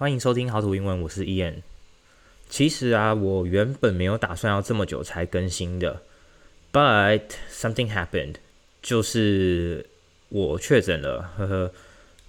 [0.00, 1.56] 欢迎收听好土英文，我是 Ian。
[2.48, 6.00] 其实啊，我原本没有打算要这么久才更新的
[6.72, 7.20] ，But
[7.52, 8.36] something happened，
[8.80, 9.84] 就是
[10.30, 11.72] 我确诊了，呵呵。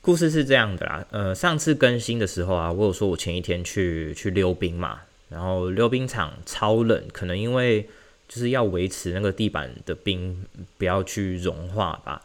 [0.02, 7.88] 故事是这样的啦，呃，上次更新的时候啊，我有说我前一天去去溜冰嘛，然后溜冰场超冷，可能因为
[8.28, 10.44] 就是要维持那个地板的冰
[10.78, 12.22] 不要去融化吧。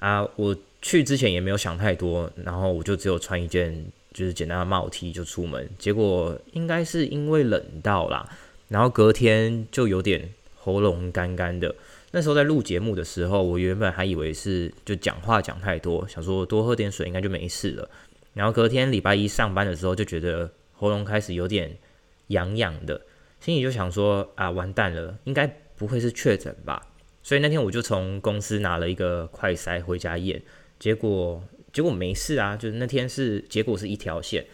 [0.00, 3.84] 啊，我去之前也没有想太多，然后我就只有穿一件。
[4.12, 8.28] 就是简单的帽 T 就出门，结果应该是因为冷到啦，
[8.68, 11.72] 然后隔天就有点喉咙干干的。
[12.10, 17.88] 那时候在录节目的时候，我原本还以为是就讲话讲太多，想说多喝点水应该就没事了。
[18.34, 21.76] 然后隔天礼拜一上班的时候，就觉得喉咙开始有点
[22.28, 23.00] 痒痒的，
[23.40, 25.46] 心里就想说啊，完蛋了，应该
[25.76, 26.84] 不会是确诊吧？
[27.22, 30.42] 所以那天我就从公司拿了一个快筛回家验，
[30.80, 31.40] 结果。
[31.72, 34.44] 结果没事啊，就是那天是结果是一条线，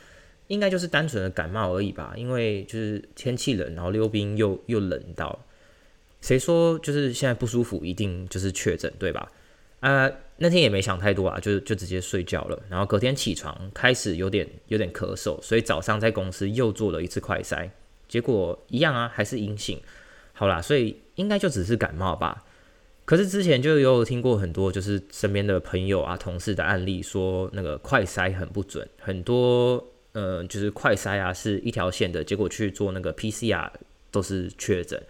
[0.49, 2.15] 应该就是单纯的感冒而已吧。
[2.17, 5.39] 因为就是天气冷，然后溜冰又又冷到，
[6.21, 9.31] 谁说就是现在不舒服一定就是确诊对吧？
[9.81, 12.63] 啊，那天也没想太多啊，就就直接睡觉了。
[12.69, 17.71] 然后隔天起床开始有点有点咳嗽，所以早上在公司又做了一次快筛，
[18.09, 19.81] 结果一样啊，还是阴性。
[20.33, 22.45] 好啦，所以应该就只是感冒吧。
[23.07, 33.71] 可是之前就有听过很多，就是身边的朋友啊、同事的案例，说那个快筛很不准，很多呃，就是快筛啊是一条线的，结果去做那个 PCR
[34.11, 35.01] 都是确诊。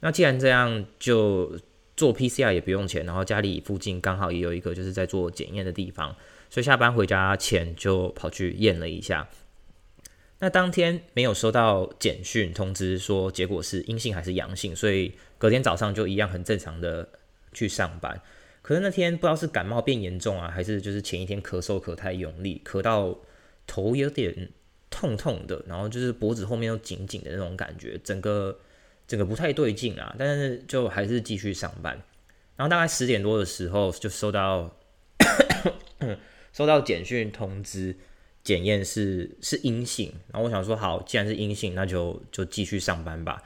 [0.00, 1.52] 那既然这样，就
[1.96, 6.16] 做 PCR 也不用钱，然后家里附近刚好也有一个就是在做检验的地方，
[6.48, 9.28] 所以下班回家前就跑去验了一下。
[10.40, 17.08] 那当天没有收到简讯通知说结果是阴性还是阳性，所以隔天早上就一样很正常的。
[17.50, 18.20] 去上班，
[18.60, 23.18] 可是那天不知道是感冒变严重啊，还是就是前一天咳嗽咳太用力，咳到
[23.66, 24.50] 头有点
[24.90, 28.60] 痛痛的，然后就是脖子后面又紧紧的那种感觉，整个
[29.08, 30.14] 整个不太对劲啊。
[30.18, 32.00] 但是就还是继续上班，
[32.54, 34.76] 然后大概十点多的时候就收到
[36.52, 37.96] 收到简讯通知，
[38.48, 43.42] 检验是是阴性，然后我想说好，既然是阴性，那就就继续上班吧。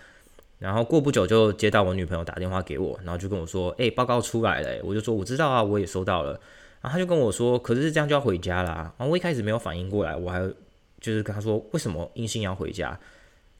[0.60, 6.40] 然后过不久就接到我女朋友打电话给我，然后就跟我说：“哎，报告出来了。”我就说：“我知道啊，我也收到了。”
[6.80, 10.38] 然后他就跟我说：“可是这样就要回家啦。”然后我一开始没有反应过来，我还
[11.00, 12.96] 就是跟他说：“为什么阴性要回家？”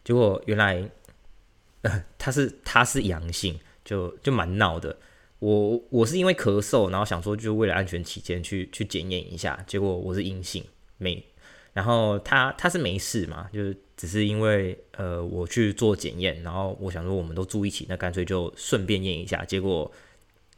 [0.05, 0.89] 结果原来，
[1.83, 4.97] 呃，他是他是阳性，就就蛮闹的。
[5.41, 10.65] 我我是因为咳嗽，然后想说就为了安全起见去去检验一下，结果我是阴性，
[10.99, 11.25] 没。
[11.72, 19.91] 然后他他是没事嘛，就是只是因为呃我去做检验，然后我想说我们都住一起，那干脆就顺便验一下，结果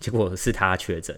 [0.00, 1.16] 结果是他确诊，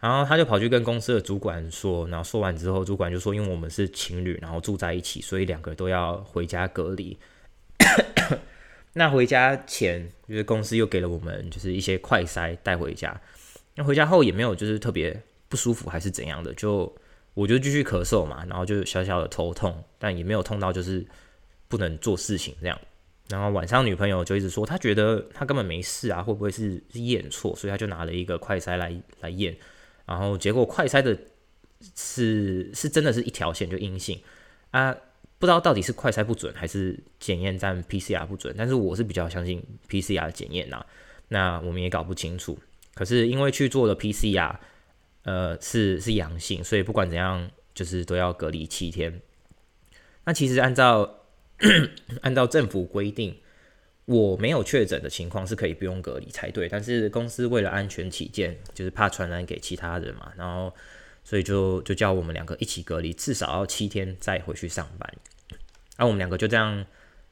[0.00, 7.16] 然后他就跑去跟公司的主管说，然后说完之后，主管就说因为我们是情侣，然后住在一起，所以两个都要回家隔离。
[8.94, 13.20] 那回家前，就是公司又给了我们就是一些快筛带回家，
[13.76, 16.92] 那回家后也没有就是特别不舒服还是怎样的，就。
[17.34, 21.06] 我就继续咳嗽嘛，然后就小小的头痛，但也没有痛到就是
[21.66, 22.78] 不能做事情这样。
[23.28, 27.56] 然后晚上女朋友就一直说，她觉得她根本没事啊，会不会是验错？
[27.56, 29.56] 所以她就拿了一个快筛来来验，
[30.04, 31.16] 然后结果快筛的
[31.96, 34.20] 是是真的是一条线就阴性
[34.70, 34.94] 啊，
[35.38, 40.84] 不知道到底是快筛不准还是检验站 PCR 不准，但是我是比较相信 PCR 检验呐，
[41.28, 42.58] 那我们也搞不清楚。
[42.92, 44.54] 可是因为去做了 PCR。
[45.24, 49.20] 呃，是是阳性，所以不管怎样，就是都要隔离七天。
[50.24, 51.20] 那其实按照
[52.22, 53.36] 按照政府规定，
[54.04, 56.68] 我没有确诊的情况是可以不用隔离才对。
[56.68, 60.74] 但是公司为了安全起见，就是怕传染给其他人嘛，然后
[61.22, 65.14] 所以就就叫我们两个一起隔离，至少要七天再回去上班。
[65.98, 66.84] 而、我们两个就这样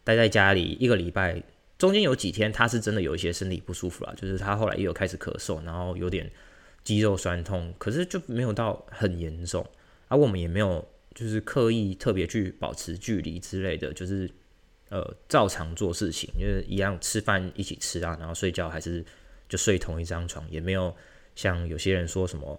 [0.04, 1.42] 待在家里一个礼拜，
[1.76, 6.30] 中间有几天他是真的有一些身体不舒服了，就是他后来也有开始咳嗽，然后有点。
[6.82, 9.64] 肌肉酸痛，可是就没有到很严重，
[10.08, 14.28] 而、啊、我们也没有就是刻意特别去保持距离之类的，就是
[14.88, 19.04] 呃照常做事情，就是一样吃饭一起吃啊，然后睡觉还是
[19.48, 20.94] 就睡同一张床，也没有
[21.36, 22.58] 像有些人说什么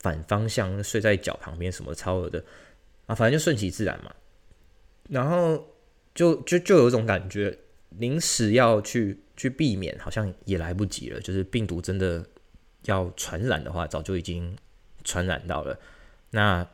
[0.00, 2.44] 反方向睡在脚旁边什么超额的
[3.06, 4.12] 啊，反正就顺其自然嘛。
[5.08, 5.72] 然后
[6.14, 7.56] 就就就有一种感觉，
[7.90, 12.26] 临时要去去避免，好像也来不及了，就是病毒真的。
[12.86, 14.56] 要传染的话，早就已经
[15.04, 15.78] 传染到了。
[16.30, 16.66] 那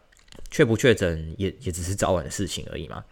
[0.50, 3.04] 确不确诊也也只是早晚的事情而已嘛。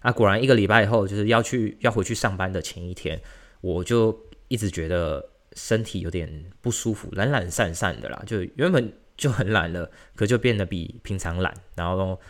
[0.00, 3.20] 啊，果然一个礼拜以后，就是要去要回去上班的前一天，
[3.60, 4.16] 我就
[4.48, 8.22] 一直觉得身体有点不舒服，懒懒散散的啦。
[8.26, 12.20] 就原本就很懒了，可就变得比平常懒，然后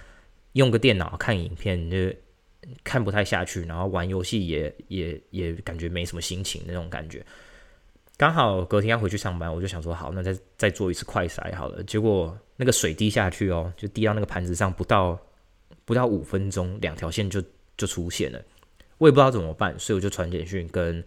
[0.53, 1.97] 用个电脑看影片就
[2.83, 7.25] 看不太下去，然后玩游戏也也也感觉没什么心情那种感觉。
[8.19, 11.81] 刚好隔天要回去上班，我就想说好，那再再做一次快筛好了。
[11.85, 15.17] 结果那个水滴下去哦，就滴到那个盘子上，不到
[15.85, 17.41] 不到五分钟，两条线就
[17.77, 18.43] 就出现了。
[18.99, 21.05] 我也不知道怎么办，所以我就传简讯跟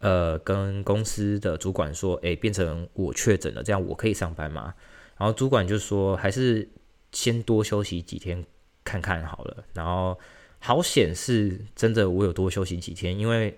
[0.00, 4.74] 呃跟公司的主管说，诶，变成我确诊了，这样我可以上班吗？
[5.16, 6.68] 然后主管就说，还是
[7.12, 8.44] 先多休息几天
[8.82, 9.62] 看看好了。
[9.74, 10.18] 然后
[10.58, 13.56] 好险是真的，我有多休息几天，因为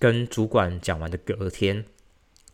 [0.00, 1.84] 跟主管讲完的隔天。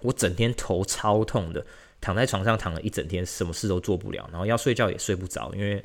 [0.01, 1.65] 我整天头超痛的，
[2.01, 5.77] 躺在床上躺了一整天，什么事都做不了，然后要睡觉也睡不着，因为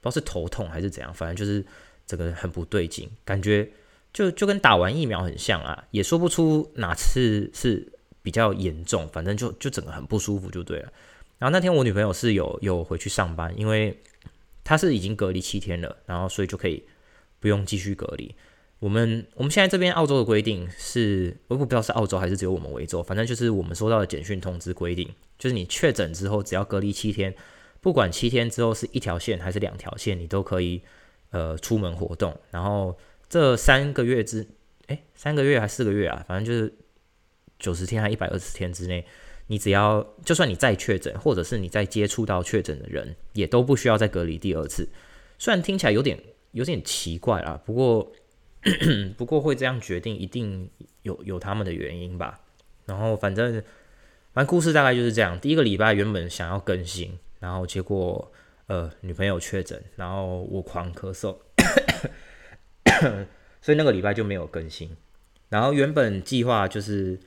[0.00, 1.64] 不知道是头痛还是怎样，反正就是
[2.06, 3.68] 整个人很不对劲，感觉
[4.12, 7.92] 就就跟打完疫苗很像啊，也说不出哪次是
[8.22, 10.92] 比较严重，反正就就整个很不舒服就对了。
[11.38, 14.02] 然后那天我女朋友是有有回去上班，因为
[14.64, 16.82] 她是已经隔离七天了，然后所以就可以
[17.40, 18.34] 不用继续隔离。
[18.78, 25.08] 我们我们现在这边澳洲的规定是，我不知道是澳洲还是只有我们维州，反正就是我们收到的简讯通知规定，
[25.38, 27.34] 就是你确诊之后，只要隔离七天，
[27.80, 30.82] 不管七天之后是一条线还是两条线，你都可以
[31.30, 32.38] 呃出门活动。
[32.50, 32.94] 然后
[33.30, 34.46] 这三个月之，
[34.88, 36.22] 诶，三个月还是四个月啊？
[36.28, 36.74] 反正就是
[37.58, 39.06] 九十天还一百二十天之内，
[39.46, 44.86] 你只要就算你再确诊，或者是你再接触到确诊的人，也都不需要再隔离第二次。
[45.38, 46.22] 虽然听起来有点
[46.52, 48.12] 有点奇怪啊，不过。
[49.16, 50.68] 不过会这样决定，一定
[51.02, 52.40] 有有他们的原因吧。
[52.84, 53.62] 然后反正
[54.32, 55.38] 反正故事大概就是这样。
[55.38, 58.32] 第一个礼拜原本想要更新，然后结果
[58.66, 61.36] 呃女朋友确诊，然后我狂咳嗽，
[63.62, 64.96] 所以那个礼拜就没有更新。
[65.48, 67.18] 然后原本计划就是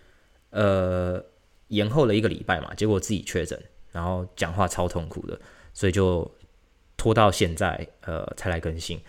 [0.49, 1.23] 呃
[1.69, 3.57] 延后了一个礼拜嘛，结果自己确诊，
[3.91, 5.39] 然后讲话超痛苦的，
[5.73, 6.29] 所以就
[6.97, 8.99] 拖到现在呃才来更新。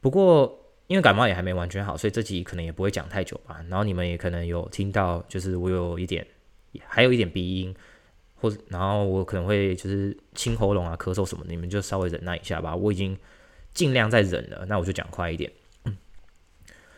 [0.00, 0.60] 不过。
[0.86, 3.64] 因为感冒也还没完全好，所以这集可能也不会讲太久吧。
[3.70, 6.26] 然后你们也可能有听到，就是我有一点，
[6.86, 7.74] 还有一点鼻音，
[8.34, 12.76] 或者然后我可能会就是清喉咙啊、咳嗽什么，你们就稍微忍耐一下吧。
[12.76, 13.16] 我已经
[13.72, 15.50] 尽量在忍了，那我就讲快一点。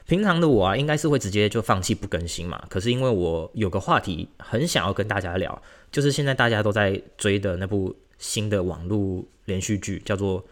[0.04, 2.66] 平常的我啊，应该是会直接就放弃不更新嘛。
[2.68, 5.62] 可是因为我有个话题很想要跟大家聊，
[5.92, 10.44] 就是现在大家都在追的那部新的网络连续剧，叫做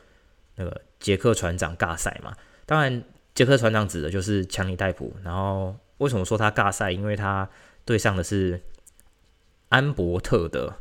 [0.55, 0.71] 那个
[1.01, 2.33] 《杰克船长尬赛》嘛。
[2.65, 3.03] 当然。
[3.35, 6.93] 杰克船长指的就是强尼戴普，然后为什么说他尬赛？
[6.93, 7.51] 因为他
[7.85, 8.61] 对上的是
[9.71, 10.75] 安伯特德。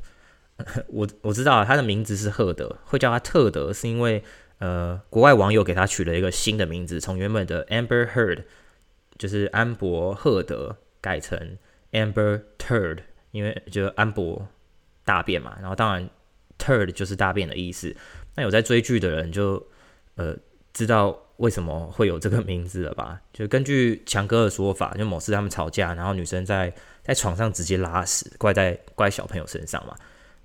[0.89, 4.23] 我我知道，他的名字是赫德，会叫他特德是因为
[4.59, 8.43] 呃，国外网友给他取了一个新的名字，从原本的 Amber Heard
[9.17, 11.57] 就是安伯赫德改成
[11.91, 12.99] Amber Turd，
[13.31, 14.47] 因为就安伯
[15.03, 16.07] 大便嘛，然后当然
[16.59, 17.95] Turd 就是大便的意思。
[18.35, 19.65] 那有在追剧的人就
[20.13, 20.37] 呃
[20.71, 21.19] 知道。
[21.37, 23.19] 为什么会有这个名字了吧？
[23.33, 29.95] 就根据强哥的说法，就某次他们吵架，然后女生在在床上直接拉屎，怪在怪小朋友身上嘛。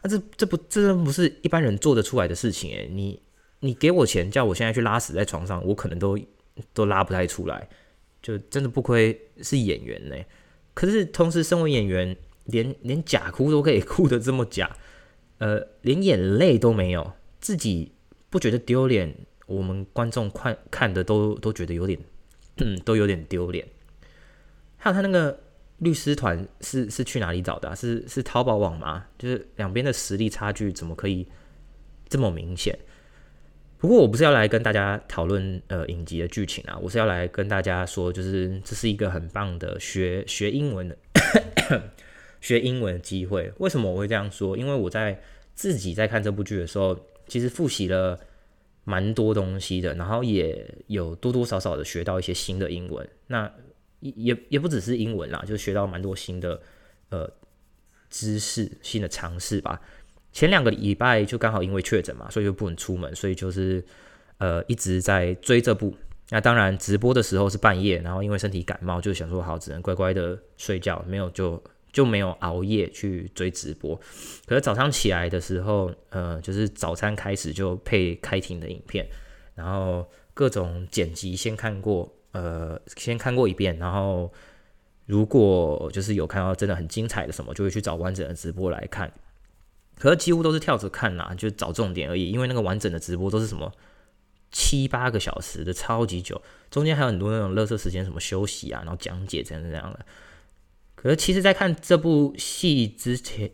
[0.03, 3.21] 那这这不这不是一般人做得出来的事情诶，你
[3.61, 6.19] 你给我钱，叫我现在去拉屎在床上，我可能都
[6.73, 7.69] 都拉不太出来。
[8.21, 10.17] 就真的不亏是演员呢。
[10.75, 14.77] 可是同时身为演员，连连假哭都可以哭得这么假，
[15.39, 17.93] 呃，连眼泪都没有，自己
[18.31, 19.15] 不觉得丢脸？
[19.49, 21.99] 我们观众看看的都都觉得有点，
[22.85, 23.67] 都有点丢脸。
[24.77, 25.41] 还有他那个
[25.79, 27.75] 律师团是是去哪里找的？
[27.75, 29.07] 是是淘宝网吗？
[29.19, 31.27] 就是两边的实力差距怎么可以
[32.11, 32.79] 这么明显？
[33.79, 40.99] 不过我不是要来跟大家讨论呃影集的剧情啊，我是要来跟大家说，就是这是一个很棒的学学英文的
[42.43, 43.51] 学英文的机会。
[43.59, 44.59] 为什么我会这样说？
[44.59, 45.19] 因为我在
[45.55, 48.21] 自己在看这部剧的时候，其实复习了。
[48.89, 53.07] 蛮多东西的，然后也有多多少少的学到一些新的英文。
[53.27, 53.53] 那
[54.01, 56.59] 也也不只是英文啦，就学到蛮多新的
[57.11, 57.31] 呃
[58.09, 59.79] 知识、新的尝试吧。
[60.33, 63.85] 前两个礼拜就刚好因为确诊嘛，所以就不能出门，所以就是
[64.39, 65.95] 呃一直在追这部。
[66.31, 71.63] 那当然直播的时候是半夜，然后因为身体感冒，就想说好，只能乖乖的睡觉，没有就。
[71.99, 74.01] 就没有熬夜去追直播，
[74.47, 79.05] 可是早上起来的时候，呃，就是早餐开始就配开庭的影片，
[79.57, 84.33] 然后各种剪辑先看过，呃，先看过一遍，然后
[85.07, 89.13] 如果就是有看到真的很精彩的什么，就会去找完整的直播来看。
[89.99, 93.73] 可是几乎都是跳着看呐，就找重点而已，因为那个完整的直播都是什么
[94.53, 96.41] 七八个小时的，超级久，
[96.71, 100.07] 中间还有很多那种乐色时间，什么休息啊，然后讲解这样这样的。
[101.01, 103.51] 可是，其实，在看这部戏之前，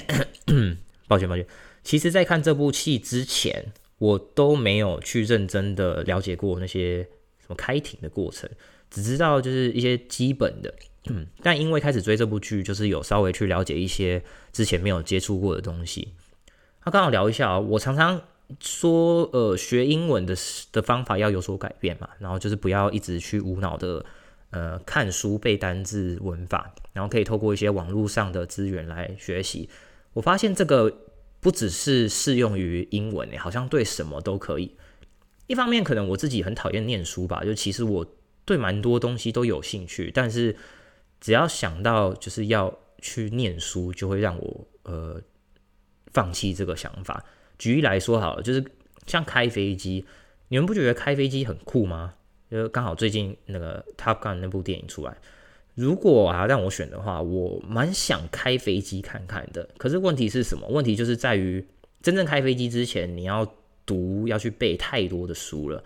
[1.06, 1.46] 抱歉，抱歉。
[1.82, 7.02] 其实，在看这部戏之前，我都没有去认真的了解过那些
[7.38, 8.48] 什么开庭的过程，
[8.90, 10.74] 只知道就是一些基本的。
[11.44, 16.14] 但因为开始追这部剧，就是有稍微去了解一些之前没有接触过的东西。
[16.86, 18.22] 那刚好聊一下啊，我常常
[18.58, 20.34] 说，呃，学英文的
[20.72, 24.02] 的方法要有所改变嘛，然后就是不要一直去无脑的
[24.54, 29.68] 呃看书背单字文法，然后可以透过一些网络上的资源来学习。
[30.12, 30.90] 我发现这个
[31.40, 34.76] 不只是适用于英文，好像对什么都可以。
[35.48, 38.06] 一方面可能我自己很讨厌念书吧，就其实我
[38.44, 40.56] 对蛮多东西都有兴趣，但是。
[41.20, 45.18] 只要想到就是要去念书，就会让我呃
[46.12, 47.24] 放弃这个想法。
[47.56, 48.62] 举例来说好了，就是
[49.06, 50.04] 像开飞机，
[50.48, 52.12] 你们不觉得开飞机很酷吗？
[52.54, 55.16] 就刚好最近那个 Top Gun 那部电影出来，
[55.74, 59.68] 如果啊让我选的话，我蛮想开飞机看看的。
[59.76, 60.66] 可是问题是什么？
[60.68, 61.66] 问题就是在于
[62.00, 63.46] 真正开飞机之前，你要
[63.84, 65.82] 读要去背太多的书了。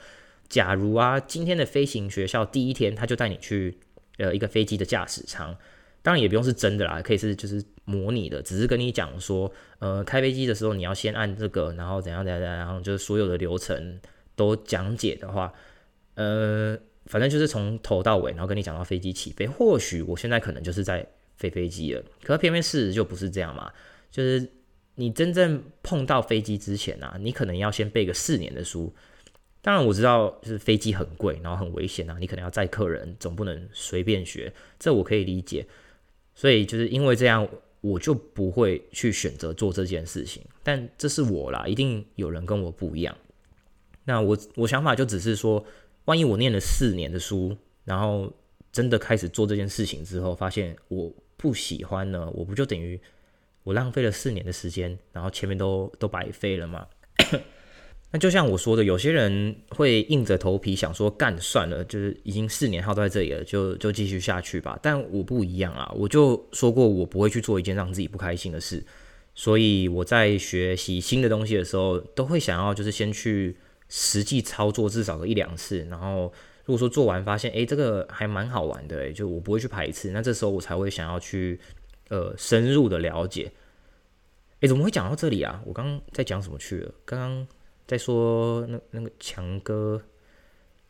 [0.49, 3.79] 假如啊，今天的飞行学校第一天他就带你去。
[4.19, 5.57] 呃，一个飞机的驾驶舱，
[6.03, 9.49] 当然也不用是真的啦，可以是就是模拟的，只是跟你讲说，
[9.79, 14.01] 呃，开飞机的时候你要先按这个，然后怎样怎样怎样，然后就是所有的流程
[14.35, 15.53] 都讲解的话，
[16.19, 19.47] 呃，反正就是从头到尾，然后跟你讲到飞机起飞。
[19.47, 21.07] 或许我现在可能就是在
[21.37, 23.71] 飞飞机了，可偏偏事实就不是这样嘛，
[24.11, 24.45] 就是
[24.97, 28.93] 你真正碰到飞机之前啊，你可能要先背个四年的书。
[29.63, 35.65] 当然我知道，就是飞机很贵，然后很危险啊，你可能要载客人，总不能随便学，这我可以理解。
[36.35, 37.47] 所以就是因为这样，
[37.81, 40.43] 我就不会去选择做这件事情。
[40.65, 43.17] 但这是我啦，一定有人跟我不一样。
[44.05, 45.63] 那我我想法就只是说，
[46.09, 48.33] 万一我念了四年的书，然后
[48.73, 52.99] 真的开始做这件事情之后，发现我不喜欢呢，我不就等于
[53.63, 56.87] 我浪费了四年的时间，然后前面都都白费了吗？
[58.11, 64.79] 那就像我说的，有些人会硬着头皮想说干算了，就是已经四年耗在这里了，就就继续下去吧。
[64.83, 68.83] 但我不一样啊，我就说过我不会去做一件让自己不开心的事，
[69.35, 73.55] 所以我在学习新的东西的时候，都会想要就是先去
[73.89, 76.33] 实际操作至少个一两次，然后
[76.65, 81.59] 如果说做完发现诶，这个还蛮好玩的，就我不会去排斥，那这时候我才会想要去
[82.09, 83.53] 呃深入的了解。
[84.61, 85.63] 诶，怎么会讲到这里啊？
[85.65, 86.95] 我刚刚在讲什么去了？
[87.05, 87.47] 刚刚。
[87.89, 89.99] 在说那那个强哥，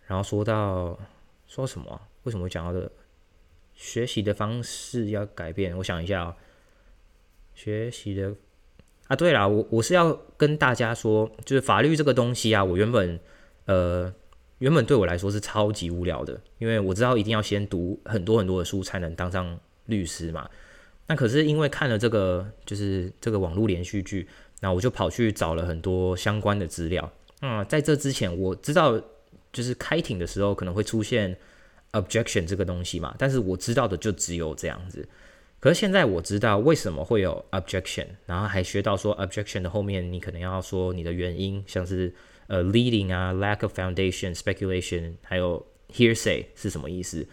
[0.09, 0.99] 然后说到
[1.47, 2.09] 说什么？
[2.25, 2.91] 为什么会讲到这？
[3.73, 5.79] 学习的方式要改变。
[5.79, 6.37] 我想一下啊、
[7.55, 8.35] 学习的
[9.09, 13.19] 啊，对了，我我是要跟大家说，就是法律这个东西啊，我原本
[13.67, 14.15] 呃
[14.59, 20.49] 原本对我来说是超级无聊的，因为我知道一定要先读很多很多的书才能当上律师嘛。
[21.09, 24.29] 那可是因为看了这个就是这个网络连续剧。
[24.61, 27.13] 那我就跑去找了很多相关的资料。
[27.43, 29.01] 嗯，在这之前我知道，
[29.53, 31.37] 就是开庭的时候可能会出现
[31.93, 35.09] objection 这个东西嘛，但是我知道的就只有这样子。
[35.61, 42.15] 可是现在我知道为什么会有 objection，然后还学到说 objection 的后面你可能要说你的原因，像是
[42.47, 47.27] 呃 leading 啊，lack of foundation, speculation，还有 hearsay 是什么意思？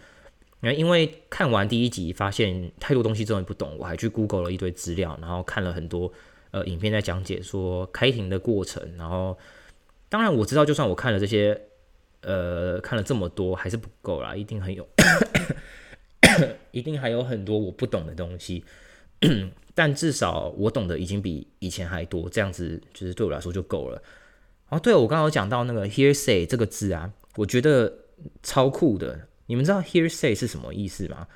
[0.60, 6.12] 那因为看完第一集发现太多东西真的不懂，我还去 Google 了一堆资料，然后看了很多。
[6.52, 9.36] 呃，影片在讲解说开庭的过程，然后
[10.08, 11.60] 当然我知道，就算我看了这些，
[12.22, 14.88] 呃，看了这么多还是不够啦，一定很有，
[16.76, 18.62] 一定还有很多我不懂的东西，
[19.74, 24.02] 但至少我懂得已经比以前还多，这样子就是对我来说就够了。
[24.68, 27.92] 哦，对，我刚刚讲到那个 hearsay 这个字啊，我觉得
[28.42, 29.28] 超酷的。
[29.46, 31.26] 你们知道 hearsay 是什么意思吗？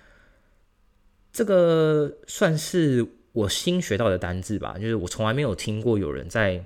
[1.33, 3.07] 这个算是。
[3.33, 6.65] 我新学到的单字吧，就是我从来没有听过有人在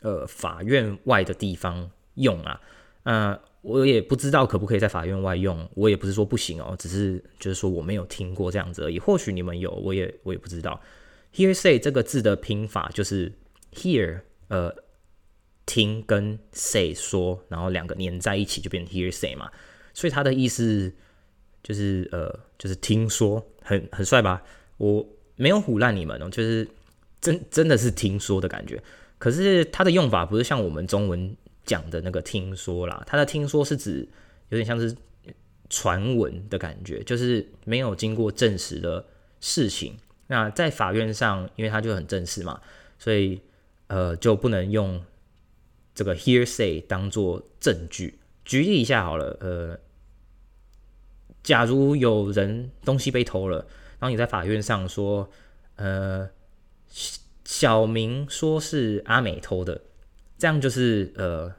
[0.00, 2.58] 呃法院外的地方用啊，
[3.02, 8.98] 呃，我也不知道可不可以在法院外用，我也不是说不行哦，只是就是说我没有听过这样子而已。
[8.98, 10.80] 或许你们有，我也我也不知道。
[11.34, 13.32] Hearsay 这个字的拼法就是
[13.72, 14.74] hear 呃
[15.66, 19.50] 听跟 say 说，然后两个连在一起就变成 hearsay 嘛，
[19.92, 20.92] 所以它的意思
[21.62, 24.42] 就是呃就是听说，很很帅吧？
[24.76, 25.06] 我。
[25.38, 26.66] 没有唬烂你们哦，就是
[27.20, 28.82] 真真的是听说的感觉。
[29.18, 34.08] 可是它的用法不是像我们中文讲的那个听说啦，他的听说是指
[34.48, 34.96] 有点像是
[35.68, 39.04] 传闻的感觉，就是没有经过证实的
[39.40, 39.98] 事情。
[40.28, 42.60] 那在法院上，因为他就很正式嘛，
[42.98, 43.40] 所以
[43.88, 45.04] 呃就不能用
[45.94, 48.18] 这个 hearsay 当做证据。
[48.44, 49.78] 举例一下好了，呃，
[51.42, 53.66] 假如有人东西被偷了。
[53.98, 55.28] 然后你在法院上说，
[55.76, 56.28] 呃，
[57.44, 59.80] 小明说是阿美偷的，
[60.38, 61.52] 这样就是呃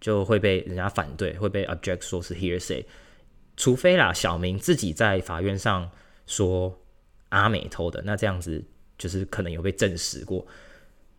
[0.00, 2.84] 就会被人家反对，会被 object 说是 hearsay。
[3.56, 5.90] 除非啦，小明自己在法院上
[6.26, 6.80] 说
[7.28, 8.64] 阿美偷的，那这样子
[8.96, 10.46] 就是可能有被证实过，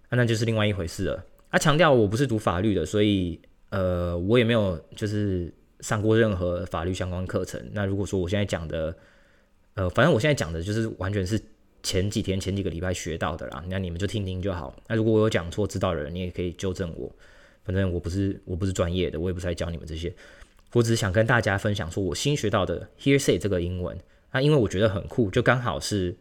[0.09, 1.23] 那那就是另外一回事了。
[1.51, 7.63] 他强调我不是读法律的，所以呃我也没有就是上过任何法律相关课程。
[7.71, 8.95] 那如果说我现在讲的，
[9.75, 11.39] 呃反正我现在讲的就是完全是
[11.83, 14.75] 前几天前几个礼拜学到的啦，那你们就听听就好。
[14.87, 17.13] 那如果我有讲错，知道的人你也可以纠正我。
[17.65, 20.13] 反正我不是我不是专业的，我也不是来教你们这些。
[20.73, 23.97] 我只是想跟大家分享，说我新学到的 hearsay 这个英文
[24.31, 26.15] 啊，因为我觉得很酷，就刚好是，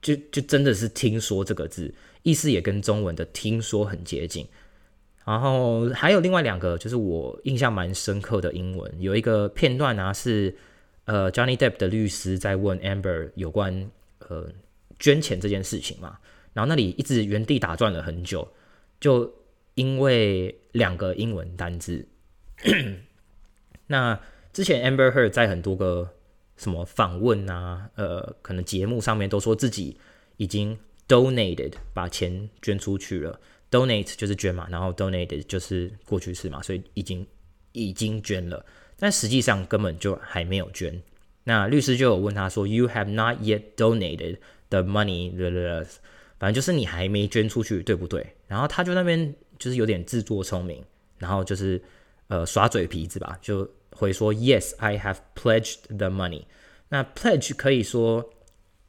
[0.00, 4.46] 就就真的是听说这个字，意思也跟中文的听说很接近。
[5.24, 10.54] 然后还有另外两个，就是我印象蛮深刻的英文，有一个片段啊，是
[11.06, 13.90] 呃 Johnny Depp 的律师在问 Amber 有关
[14.28, 14.48] 呃
[15.02, 16.16] 捐钱这件事情嘛，
[16.52, 18.46] 然后那里一直原地打转了很久，
[19.00, 19.28] 就
[19.74, 22.06] 因为两个英文单字。
[23.88, 24.18] 那
[24.52, 26.08] 之前 Amber Heard 在很多个
[26.56, 29.98] 什么访问啊，呃，可能节目上面都说自己
[30.36, 30.78] 已经
[31.08, 33.40] donated 把钱捐出去了
[33.72, 37.26] ，donate 就是捐嘛，然后 donated 就是过去式嘛，所以已经
[37.72, 38.64] 已经捐了，
[38.96, 41.02] 但实际上根本就还没有捐。
[41.44, 44.36] 那律师就有问他说，You have not yet donated
[44.72, 45.30] the money，
[46.40, 48.34] 反正就是你还没捐出去，对不对？
[48.48, 50.82] 然后他就那边就是有点自作聪明，
[51.18, 51.80] 然后就是。
[52.28, 56.44] 呃，耍嘴皮子吧，就会说 Yes, I have pledged the money。
[56.88, 58.20] 那 pledge 可以说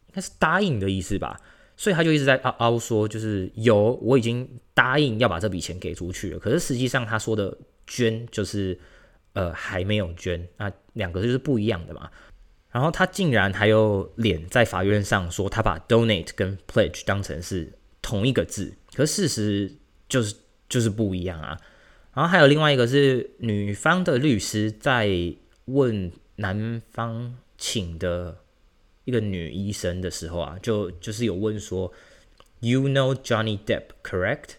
[0.08, 1.42] 应该是答应的意思吧，
[1.76, 6.40] 所以他就一直在凹凹说，就是有我已经答应要把这笔钱给出去了。
[6.40, 8.80] 可是实际上他说的捐就是
[9.34, 12.10] 呃还没有捐，那两个就是不一样的嘛。
[12.74, 19.72] 然后他竟然还有脸在法院上说他把 donate 跟 pledge 当成是同一个字，可事实
[20.10, 20.36] 就是
[20.68, 21.58] 就是不一样啊。
[22.14, 25.08] 然后还有另外一个是女方的律师在
[25.66, 28.40] 问男方请的
[29.06, 31.92] 一个女医生的时候啊，就就是有问说
[32.60, 34.56] ，You know Johnny Depp, correct？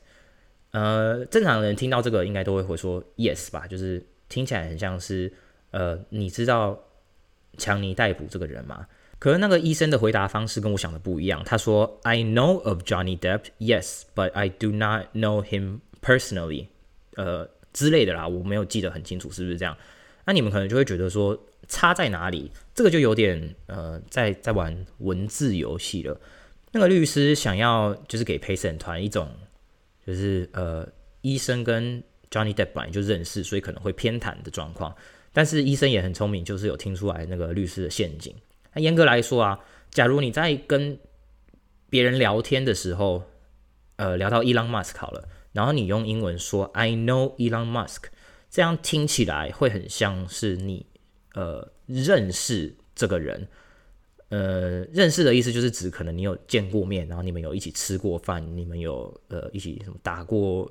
[0.70, 5.32] 呃，正常人听到这个应该都会回说 Yes 吧，就是听起来很像是
[5.70, 6.78] 呃，你知道
[7.58, 8.86] 强尼逮捕这个人吗？
[9.18, 16.66] 可是那个医生的回答方式跟我想的不一样，他说 I know of Johnny Depp, yes, but I do not know him personally。
[17.16, 19.76] 呃之类的啦，我没有记得很清楚，是不是这样？
[20.26, 21.38] 那你们可能就会觉得说
[21.68, 22.50] 差在哪里？
[22.74, 26.20] 这个就有点呃，在在玩文字游戏了。
[26.72, 29.28] 那个律师想要就是给陪审团一种
[30.06, 30.86] 就是呃，
[31.22, 34.94] 医生跟 Johnny Depp 本来就认识，所以可能会偏袒的状况。
[35.34, 38.32] 但是医生也很聪明，就是有听出来那个律师的陷阱。
[38.72, 39.58] 那严格来说啊，
[39.90, 40.98] 假如你在跟
[41.90, 43.24] 别人聊天的时候，
[43.96, 45.28] 呃，聊到 Elon Musk 好了。
[45.52, 48.04] 然后你用英文说 "I know Elon Musk"，
[48.50, 50.86] 这样听起来会很像是你
[51.34, 53.46] 呃认识这个人，
[54.28, 60.68] 呃认识的意思就是指可能你有见过面，然后你们有一起吃过饭，你们有呃一起什么打过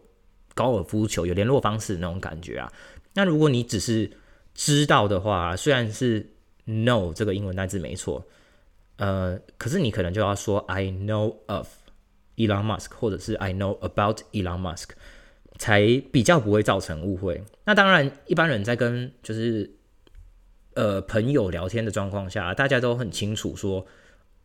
[0.54, 2.72] 高尔夫球，有联络方式那种感觉啊。
[3.14, 4.12] 那如果你只是
[4.54, 6.30] 知道的话，虽然是
[6.68, 8.26] know 这个英文单字没错，
[8.98, 11.68] 呃，可是你可能就要说 "I know of"。
[12.36, 14.90] Elon Musk，或者是 I know about Elon Musk，
[15.60, 17.44] 才比较不会造成误会。
[17.64, 19.70] 那当然，一般人在跟就是
[20.74, 23.86] 呃朋友聊天的状况下，大家都很清楚说，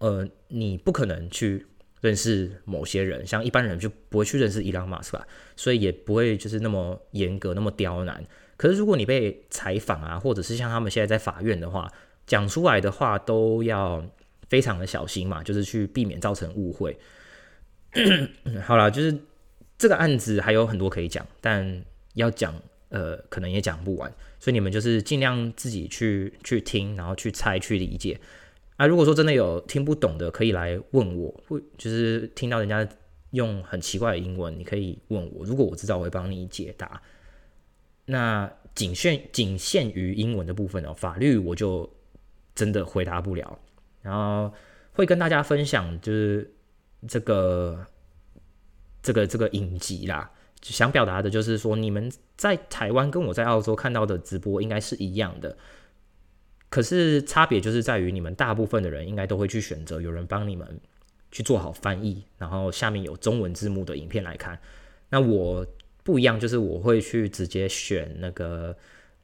[0.01, 1.67] 呃，你不可能去
[2.03, 8.23] 认识某些人，像一般人就不会去认识 Elon Musk 吧，所以也不会就是那么严格、那么刁难。
[8.59, 11.91] 可是如果你被采访啊，或者是像他们现在在法院的话，
[12.27, 14.05] 讲出来的话都要
[14.51, 16.99] 非常的小心嘛，就是去避免造成误会。
[18.67, 19.17] 好了，就是
[19.79, 22.53] 这个案子还有很多可以讲，但要讲
[22.89, 28.19] 呃，可能也讲不完，所以你们就是尽量自己去去听，然后去猜，去理解。
[28.77, 31.33] 啊，如果说真的有听不懂的，可以来问我，
[31.77, 32.87] 就是听到人家
[33.31, 37.01] 用很奇怪的英文，你可以问我，如果我知道，我会帮你解答。
[38.09, 41.89] 那仅限仅限于英文的部分哦，法律我就
[42.55, 43.59] 真的回答不了，
[44.03, 44.53] 然后
[44.93, 46.53] 会跟大家分享就是。
[47.07, 47.87] 这个
[49.01, 50.29] 这个这个影集啦，
[50.63, 55.57] 想表达的就是说，你们在台湾跟我在澳洲看到的直播应该是一样的，
[56.69, 60.81] 可是差别就是在于，你们大部分的人应该都会去选择有人帮你们
[61.31, 64.59] 去做好翻译，然后下面有中文字幕的影片来看。
[65.09, 65.65] 那我
[66.09, 68.75] 不一样，就是我会去直接选那个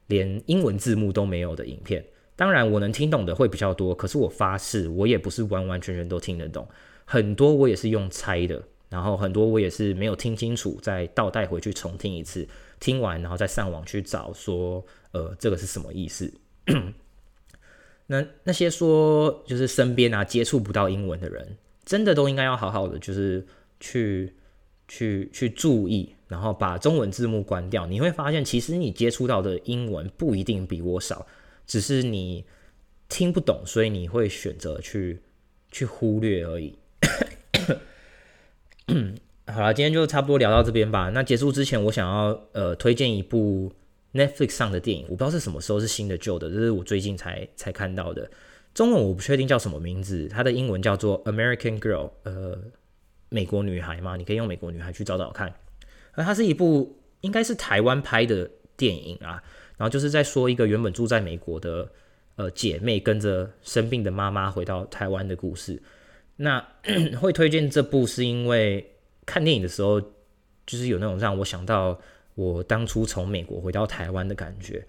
[0.08, 2.04] 连英文字幕都没有的影片。
[2.36, 6.68] 当然，我能听懂的会比较多，可是我发誓，我也不是完完全全都听得懂。
[7.06, 12.46] 很多我也是用猜的，然后很多我也是没有听清楚，再倒带回去重听一次，
[12.78, 16.30] 听完然后再上网去找说，呃，这个是什么意思？
[18.08, 23.46] 那那些说就是身边啊接触不到英文的人，真的都应该要好好的就是
[23.80, 24.34] 去
[24.86, 27.86] 去去注意，然后把中文字幕关掉。
[27.86, 31.26] 你会发现，其实你接触到的英文不一定比我少，
[31.66, 32.44] 只是你
[33.08, 35.20] 听不懂，所以你会选择去
[35.70, 36.78] 去忽略而已。
[39.46, 41.10] 好了，今天就差不多聊到这边吧。
[41.10, 43.72] 那结束之前，我想要呃推荐一部。
[44.14, 48.30] Netflix 上的电影，我不知道是什么时候是新的旧的，这是我最近才才看到的。
[48.72, 52.56] 中文我不确定叫什么名字，它的英文叫做 American Girl，呃，
[53.28, 55.52] 美国女孩嘛，你可以用美国女孩去找找看。
[56.14, 59.42] 而它是一部应该是台湾拍的电影啊，
[59.76, 61.90] 然后就是在说一个原本住在美国的
[62.36, 65.82] 呃姐妹跟着生病的妈妈回到台湾的故事。
[66.36, 66.66] 那
[67.20, 72.00] 会推荐这部是因为看电影的时候，就是有那种让我想到。
[72.36, 74.84] 我当初从美国回到台湾的感觉，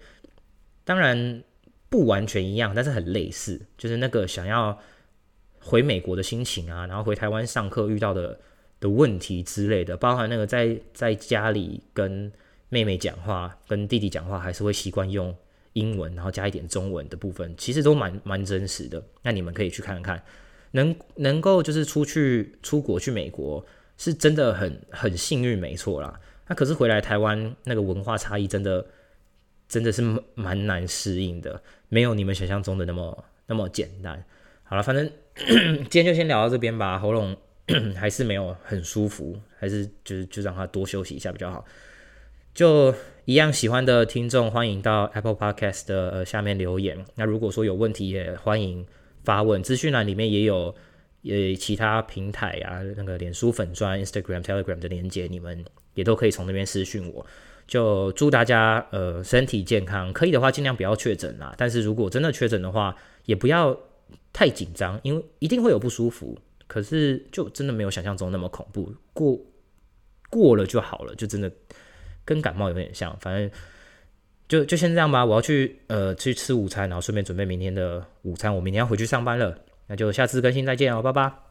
[0.82, 1.44] 当然
[1.88, 4.76] 不完全一样，但是很类似，就是那个想要
[5.60, 8.40] 回美国的心情啊，然后回台湾上课遇到的
[8.80, 12.30] 的问题之类的，包含那个在在家里跟
[12.68, 15.34] 妹妹讲话、跟弟弟讲话，还是会习惯用
[15.74, 19.02] 英文，然后加一点中文的部分，其实都蛮蛮真实的。
[19.22, 20.22] 那你们可以去看看，
[20.72, 23.64] 能能够就是出去出国去美国，
[23.96, 26.18] 是真的很很幸运，没错啦。
[26.48, 28.84] 那可是回来台湾，那个文化差异真的
[29.68, 30.02] 真的是
[30.34, 34.24] 蛮难适应的，没有你们想象中的那么那么简单。
[34.64, 35.10] 好了，反正
[35.88, 37.36] 今天就先聊到这边吧，喉咙
[37.94, 41.64] 还是没有很舒服，还是就是就让他多休息一下比较好。
[42.54, 47.04] 就一样喜欢的听众，欢迎到 Apple Podcast 的呃下面留言。
[47.14, 48.86] 那如果说有问题，也欢迎
[49.24, 50.74] 发问，资讯栏里面也有
[51.24, 55.64] 呃其他平台啊，那个脸书粉专、Instagram、Telegram 的连接，你们。
[55.96, 57.24] 也都可以从那边私讯我，
[57.66, 61.54] 就祝大家呃身体健康，可以的话尽量不要确诊啦。
[61.56, 63.74] 但是如果真的确诊的话，也不要
[64.30, 66.38] 太紧张，因为一定会有不舒服。
[66.66, 69.38] 可是就真的没有想象中那么恐怖，过
[70.30, 71.50] 过了就好了，就真的
[72.24, 73.16] 跟感冒有点像。
[73.20, 73.50] 反正
[74.48, 78.54] 就就先这样吧，我要去呃去吃午餐，然后顺便准备明天的午餐。
[78.54, 81.45] 我明天要回去上班了，那就下次更新再见哦，拜拜。